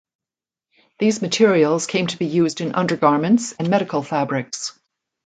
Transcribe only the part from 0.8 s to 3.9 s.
These materials came to be used in undergarments and